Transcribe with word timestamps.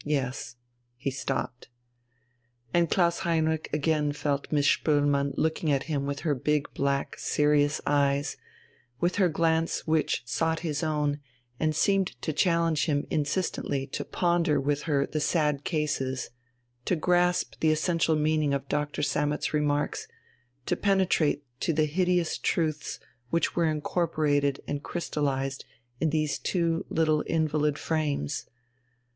Yes." 0.03 0.55
He 0.97 1.11
stopped. 1.11 1.67
And 2.73 2.89
Klaus 2.89 3.19
Heinrich 3.19 3.69
again 3.71 4.13
felt 4.13 4.51
Miss 4.51 4.65
Spoelmann 4.65 5.35
looking 5.37 5.71
at 5.71 5.83
him 5.83 6.07
with 6.07 6.21
her 6.21 6.33
big, 6.33 6.67
black, 6.73 7.19
serious 7.19 7.79
eyes 7.85 8.35
with 8.99 9.17
her 9.17 9.29
glance 9.29 9.85
which 9.85 10.23
sought 10.25 10.61
his 10.61 10.81
own 10.81 11.19
and 11.59 11.75
seemed 11.75 12.19
to 12.23 12.33
challenge 12.33 12.85
him 12.87 13.05
insistently 13.11 13.85
to 13.85 14.03
ponder 14.03 14.59
with 14.59 14.81
her 14.89 15.05
the 15.05 15.19
"sad 15.19 15.63
cases," 15.63 16.31
to 16.85 16.95
grasp 16.95 17.59
the 17.59 17.69
essential 17.71 18.15
meaning 18.15 18.55
of 18.55 18.67
Doctor 18.67 19.03
Sammet's 19.03 19.53
remarks, 19.53 20.07
to 20.65 20.75
penetrate 20.75 21.43
to 21.59 21.73
the 21.73 21.85
hideous 21.85 22.39
truths 22.39 22.99
which 23.29 23.55
were 23.55 23.65
incorporated 23.65 24.61
and 24.67 24.81
crystallized 24.81 25.63
in 25.99 26.09
these 26.09 26.39
two 26.39 26.87
little 26.89 27.21
invalid 27.27 27.77
frames.... 27.77 28.47